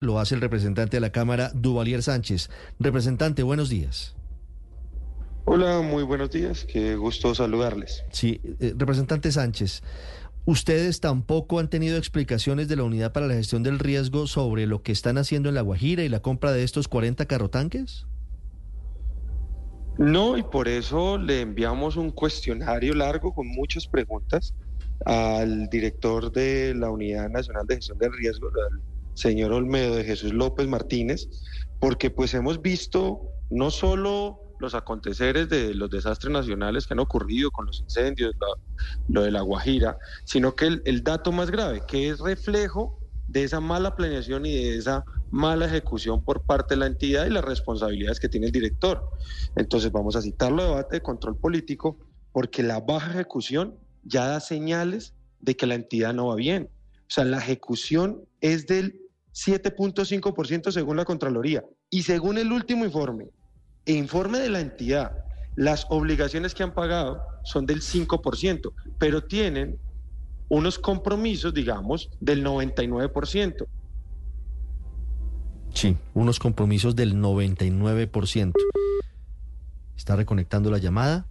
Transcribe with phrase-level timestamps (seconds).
[0.00, 2.50] lo hace el representante de la Cámara, Duvalier Sánchez.
[2.78, 4.14] Representante, buenos días.
[5.44, 6.64] Hola, muy buenos días.
[6.64, 8.04] Qué gusto saludarles.
[8.12, 9.82] Sí, eh, representante Sánchez,
[10.44, 14.82] ¿ustedes tampoco han tenido explicaciones de la Unidad para la Gestión del Riesgo sobre lo
[14.82, 18.06] que están haciendo en La Guajira y la compra de estos 40 carrotanques?
[19.96, 24.54] No, y por eso le enviamos un cuestionario largo con muchas preguntas
[25.06, 28.80] al director de la Unidad Nacional de Gestión del Riesgo, al
[29.18, 31.28] señor Olmedo de Jesús López Martínez,
[31.80, 33.20] porque pues hemos visto
[33.50, 38.34] no solo los aconteceres de los desastres nacionales que han ocurrido con los incendios,
[39.08, 43.60] lo, de la Guajira, sino que el, dato más grave, que es reflejo de esa
[43.60, 48.20] mala planeación y de esa mala ejecución por parte de la entidad y las responsabilidades
[48.20, 49.10] que tiene el director.
[49.56, 51.98] Entonces vamos a citarlo a debate de control político
[52.32, 56.70] porque la baja ejecución ya da señales de que la entidad no va bien.
[57.08, 59.07] O sea, la ejecución es del
[59.46, 63.28] 7.5% según la Contraloría y según el último informe
[63.86, 65.12] e informe de la entidad,
[65.54, 69.78] las obligaciones que han pagado son del 5%, pero tienen
[70.48, 73.66] unos compromisos, digamos, del 99%.
[75.72, 78.52] Sí, unos compromisos del 99%.
[79.96, 81.26] Está reconectando la llamada.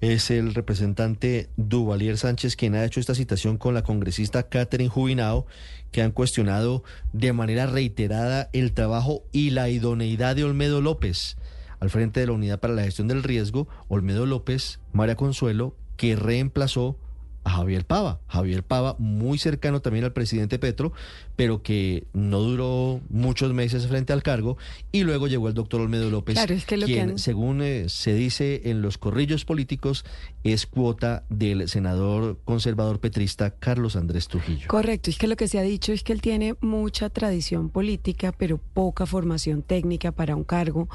[0.00, 5.46] Es el representante Duvalier Sánchez quien ha hecho esta citación con la congresista Catherine Jubinao,
[5.92, 11.36] que han cuestionado de manera reiterada el trabajo y la idoneidad de Olmedo López.
[11.80, 16.16] Al frente de la Unidad para la Gestión del Riesgo, Olmedo López, María Consuelo, que
[16.16, 16.96] reemplazó
[17.44, 18.20] a Javier Pava.
[18.28, 20.92] Javier Pava, muy cercano también al presidente Petro,
[21.36, 24.56] pero que no duró muchos meses frente al cargo.
[24.92, 29.44] Y luego llegó el doctor Olmedo López, quien, según eh, se dice en los corrillos
[29.44, 30.04] políticos,
[30.44, 34.68] es cuota del senador conservador petrista Carlos Andrés Trujillo.
[34.68, 38.32] Correcto, es que lo que se ha dicho es que él tiene mucha tradición política,
[38.32, 40.88] pero poca formación técnica para un cargo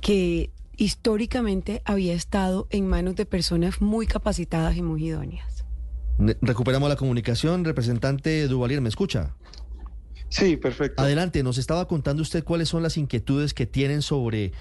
[0.00, 5.63] que históricamente había estado en manos de personas muy capacitadas y muy idóneas.
[6.18, 7.64] Recuperamos la comunicación.
[7.64, 9.34] Representante Duvalier, ¿me escucha?
[10.28, 11.02] Sí, perfecto.
[11.02, 14.52] Adelante, nos estaba contando usted cuáles son las inquietudes que tienen sobre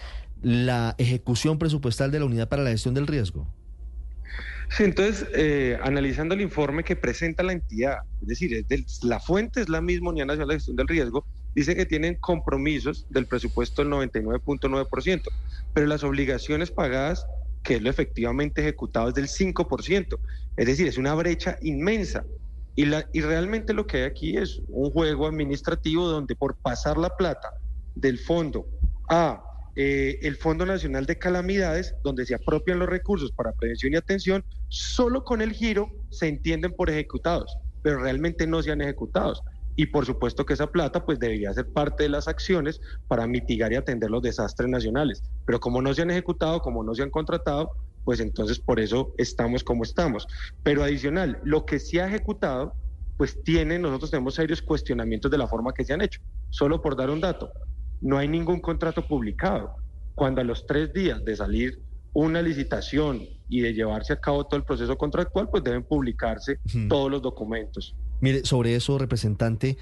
[0.41, 3.47] la ejecución presupuestal de la Unidad para la Gestión del Riesgo.
[4.69, 8.65] Sí, entonces, eh, analizando el informe que presenta la entidad, es decir,
[9.03, 13.05] la fuente es la misma Unidad Nacional de Gestión del Riesgo, dice que tienen compromisos
[13.09, 15.21] del presupuesto del 99.9%,
[15.73, 17.27] pero las obligaciones pagadas
[17.63, 20.19] que es lo efectivamente ejecutado es del 5%.
[20.57, 22.25] Es decir, es una brecha inmensa.
[22.75, 26.97] Y, la, y realmente lo que hay aquí es un juego administrativo donde por pasar
[26.97, 27.53] la plata
[27.95, 28.67] del fondo
[29.09, 29.43] a
[29.75, 34.43] eh, el Fondo Nacional de Calamidades, donde se apropian los recursos para prevención y atención,
[34.69, 39.41] solo con el giro se entienden por ejecutados, pero realmente no se han ejecutados
[39.75, 43.71] y por supuesto que esa plata pues debería ser parte de las acciones para mitigar
[43.73, 45.23] y atender los desastres nacionales.
[45.45, 47.71] Pero como no se han ejecutado, como no se han contratado,
[48.03, 50.27] pues entonces por eso estamos como estamos.
[50.63, 52.73] Pero adicional, lo que se ha ejecutado,
[53.17, 56.21] pues tiene, nosotros tenemos serios cuestionamientos de la forma que se han hecho.
[56.49, 57.51] Solo por dar un dato,
[58.01, 59.75] no hay ningún contrato publicado.
[60.15, 61.81] Cuando a los tres días de salir
[62.13, 67.09] una licitación y de llevarse a cabo todo el proceso contractual, pues deben publicarse todos
[67.09, 67.95] los documentos.
[68.23, 69.75] Mire, sobre eso, representante,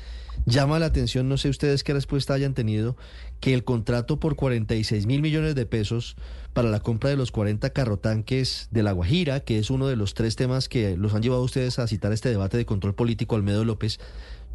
[0.47, 2.97] llama la atención, no sé ustedes qué respuesta hayan tenido,
[3.39, 6.15] que el contrato por 46 mil millones de pesos
[6.51, 10.15] para la compra de los 40 carrotanques de La Guajira, que es uno de los
[10.15, 13.63] tres temas que los han llevado ustedes a citar este debate de control político Almedo
[13.63, 13.99] López,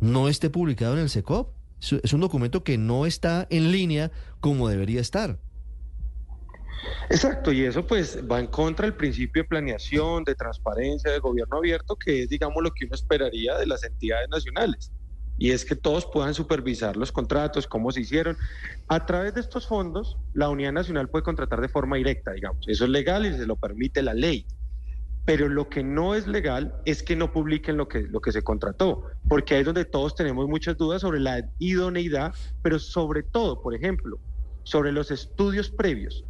[0.00, 1.52] no esté publicado en el SECOP.
[1.78, 4.10] Es un documento que no está en línea
[4.40, 5.38] como debería estar.
[7.08, 11.58] Exacto, y eso pues va en contra del principio de planeación, de transparencia, de gobierno
[11.58, 14.90] abierto, que es, digamos, lo que uno esperaría de las entidades nacionales.
[15.38, 18.36] Y es que todos puedan supervisar los contratos, cómo se hicieron.
[18.88, 22.66] A través de estos fondos, la Unidad Nacional puede contratar de forma directa, digamos.
[22.66, 24.46] Eso es legal y se lo permite la ley.
[25.26, 28.42] Pero lo que no es legal es que no publiquen lo que, lo que se
[28.42, 33.60] contrató, porque ahí es donde todos tenemos muchas dudas sobre la idoneidad, pero sobre todo,
[33.60, 34.18] por ejemplo,
[34.62, 36.24] sobre los estudios previos.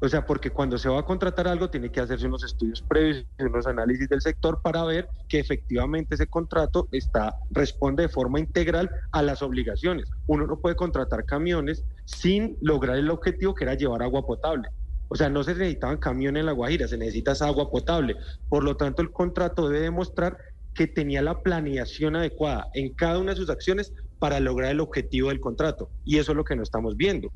[0.00, 3.26] O sea, porque cuando se va a contratar algo tiene que hacerse unos estudios previos,
[3.40, 8.90] unos análisis del sector para ver que efectivamente ese contrato está responde de forma integral
[9.10, 10.08] a las obligaciones.
[10.26, 14.68] Uno no puede contratar camiones sin lograr el objetivo que era llevar agua potable.
[15.08, 18.16] O sea, no se necesitaban camiones en la Guajira, se necesita agua potable.
[18.48, 20.36] Por lo tanto, el contrato debe demostrar
[20.74, 25.30] que tenía la planeación adecuada en cada una de sus acciones para lograr el objetivo
[25.30, 25.90] del contrato.
[26.04, 27.32] Y eso es lo que no estamos viendo.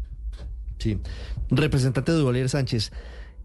[0.82, 0.98] Sí.
[1.50, 2.90] Representante de Duvalier Sánchez,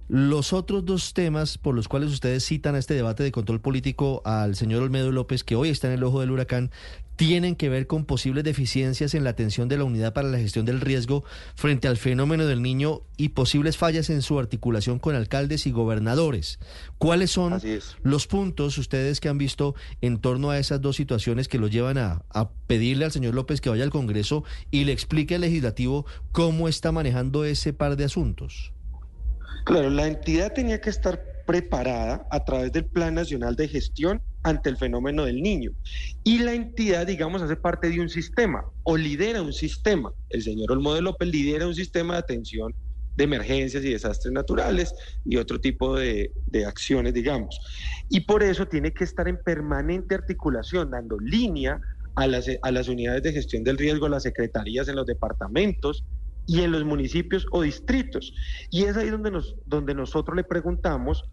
[0.10, 4.22] Los otros dos temas por los cuales ustedes citan a este debate de control político
[4.24, 6.72] al señor Olmedo López, que hoy está en el ojo del huracán,
[7.18, 10.66] tienen que ver con posibles deficiencias en la atención de la unidad para la gestión
[10.66, 11.26] del riesgo
[11.56, 16.58] frente al fenómeno del niño y posibles fallas en su articulación con alcaldes y gobernadores.
[17.00, 17.60] ¿Cuáles son
[18.02, 21.98] los puntos ustedes que han visto en torno a esas dos situaciones que los llevan
[21.98, 26.06] a, a pedirle al señor López que vaya al Congreso y le explique al legislativo
[26.32, 28.72] cómo está manejando ese par de asuntos?
[29.68, 34.70] Claro, la entidad tenía que estar preparada a través del Plan Nacional de Gestión ante
[34.70, 35.72] el fenómeno del niño.
[36.24, 40.14] Y la entidad, digamos, hace parte de un sistema o lidera un sistema.
[40.30, 42.74] El señor Olmode López lidera un sistema de atención
[43.18, 47.60] de emergencias y desastres naturales y otro tipo de, de, acciones, digamos.
[48.08, 51.82] Y por eso tiene que estar en permanente articulación, dando línea
[52.16, 56.06] a las, a las unidades de gestión del riesgo, las secretarías en los departamentos,
[56.48, 58.34] y en los municipios o distritos.
[58.72, 61.26] Y es ahí donde, nos, donde nosotros le preguntamos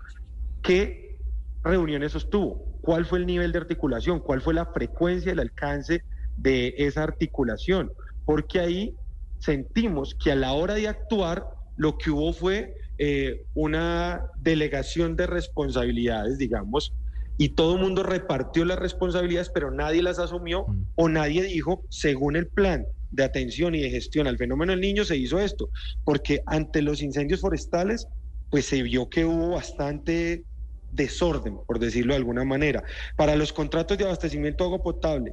[0.62, 1.16] qué
[1.62, 6.02] reuniones sostuvo, cuál fue el nivel de articulación, cuál fue la frecuencia, el alcance
[6.36, 7.90] de esa articulación,
[8.26, 8.94] porque ahí
[9.38, 11.46] sentimos que a la hora de actuar
[11.76, 16.92] lo que hubo fue eh, una delegación de responsabilidades, digamos,
[17.36, 20.82] y todo el mundo repartió las responsabilidades, pero nadie las asumió mm.
[20.96, 25.04] o nadie dijo, según el plan de atención y de gestión al fenómeno del niño,
[25.04, 25.70] se hizo esto,
[26.04, 28.06] porque ante los incendios forestales,
[28.50, 30.44] pues se vio que hubo bastante
[30.92, 32.82] desorden, por decirlo de alguna manera.
[33.16, 35.32] Para los contratos de abastecimiento de agua potable,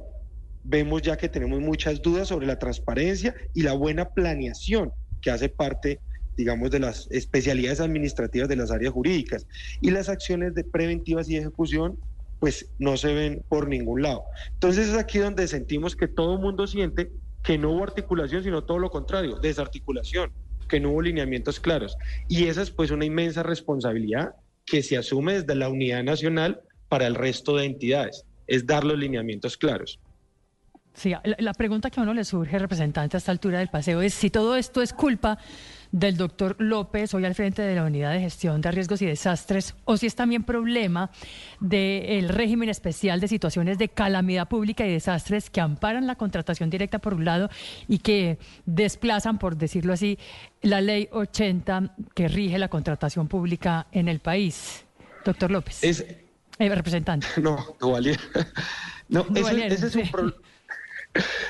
[0.64, 5.48] vemos ya que tenemos muchas dudas sobre la transparencia y la buena planeación que hace
[5.48, 6.00] parte
[6.36, 9.46] digamos, de las especialidades administrativas de las áreas jurídicas.
[9.80, 11.98] Y las acciones de preventivas y ejecución,
[12.40, 14.24] pues no se ven por ningún lado.
[14.54, 17.12] Entonces es aquí donde sentimos que todo el mundo siente
[17.42, 20.32] que no hubo articulación, sino todo lo contrario, desarticulación,
[20.68, 21.96] que no hubo lineamientos claros.
[22.28, 24.34] Y esa es pues una inmensa responsabilidad
[24.64, 28.98] que se asume desde la unidad nacional para el resto de entidades, es dar los
[28.98, 29.98] lineamientos claros.
[30.94, 34.12] Sí, la, pregunta que a uno le surge, representante, a esta altura del paseo, es
[34.12, 35.38] si todo esto es culpa
[35.92, 39.74] del doctor López, hoy al frente de la Unidad de Gestión de Riesgos y Desastres,
[39.84, 41.10] o si es también problema
[41.60, 46.98] del régimen especial de situaciones de calamidad pública y desastres que amparan la contratación directa
[46.98, 47.50] por un lado
[47.88, 50.18] y que desplazan, por decirlo así,
[50.62, 54.84] la ley 80 que rige la contratación pública en el país.
[55.24, 55.84] Doctor López.
[55.84, 56.00] Es,
[56.58, 57.26] eh, representante.
[57.40, 58.18] No, Duvalier.
[59.08, 60.36] No, ese, es un problema.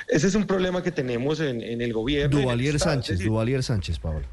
[0.09, 2.41] Ese es un problema que tenemos en, el gobierno.
[2.41, 4.27] Duvalier Sánchez, Duvalier Sánchez, Pablo.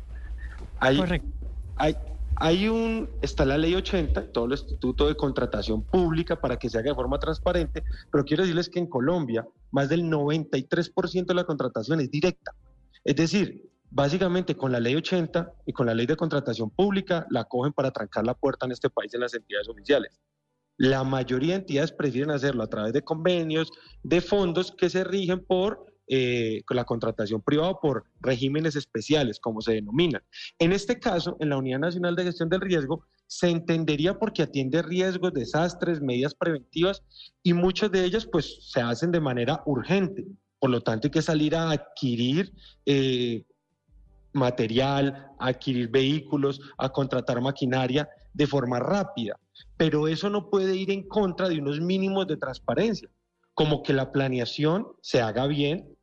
[0.80, 1.28] Hay, Correcto.
[1.76, 1.96] Hay,
[2.36, 6.78] hay un, está la ley 80, todo el Instituto de Contratación Pública para que se
[6.78, 11.44] haga de forma transparente, pero quiero decirles que en Colombia más del 93% de la
[11.44, 12.54] contratación es directa.
[13.04, 17.44] Es decir, básicamente con la ley 80 y con la ley de contratación pública la
[17.44, 20.20] cogen para trancar la puerta en este país en las entidades oficiales.
[20.80, 23.70] La mayoría de entidades prefieren hacerlo a través de convenios,
[24.02, 29.74] de fondos que se rigen por eh, la contratación privada por regímenes especiales, como se
[29.74, 30.24] denominan.
[30.58, 34.82] En este caso, en la Unidad Nacional de Gestión del Riesgo, se entendería porque atiende
[34.82, 37.04] riesgos, desastres, medidas preventivas
[37.44, 40.26] y muchas de ellas pues se hacen de manera urgente.
[40.60, 42.54] Por lo tanto, hay que salir a adquirir
[42.86, 43.44] eh,
[44.32, 48.08] material, a adquirir vehículos, a contratar maquinaria
[48.40, 49.38] de forma rápida
[49.78, 53.10] pero eso no puede ir en contra de unos mínimos de transparencia,
[53.54, 55.96] como que la planeación se haga bien,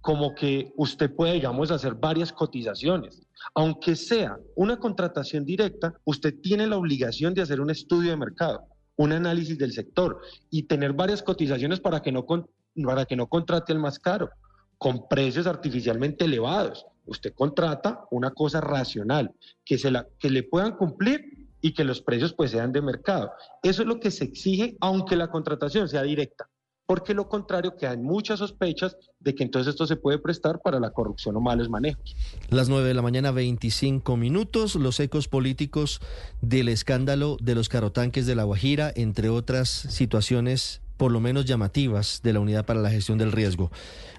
[0.00, 3.20] como que usted pueda, digamos, hacer varias cotizaciones.
[3.54, 8.64] Aunque sea una contratación directa, usted tiene la obligación de hacer un estudio de mercado,
[8.96, 10.20] un análisis del sector
[10.50, 14.30] y tener varias cotizaciones para que no, para que no contrate el más caro,
[14.78, 16.86] con precios artificialmente elevados.
[17.04, 19.34] Usted contrata una cosa racional,
[19.64, 23.32] que, se la, que le puedan cumplir y que los precios pues sean de mercado.
[23.62, 26.48] Eso es lo que se exige aunque la contratación sea directa,
[26.86, 30.78] porque lo contrario que hay muchas sospechas de que entonces esto se puede prestar para
[30.78, 32.14] la corrupción o malos manejos.
[32.48, 36.00] Las 9 de la mañana, 25 minutos, los ecos políticos
[36.40, 42.20] del escándalo de los carotanques de La Guajira, entre otras situaciones por lo menos llamativas
[42.22, 43.70] de la Unidad para la Gestión del Riesgo.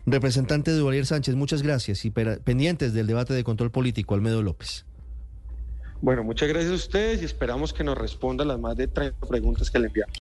[0.06, 4.86] Representante de Duvalier Sánchez, muchas gracias y pendientes del debate de control político, Almedo López.
[6.00, 9.70] Bueno, muchas gracias a ustedes y esperamos que nos respondan las más de 30 preguntas
[9.72, 10.16] que le enviamos.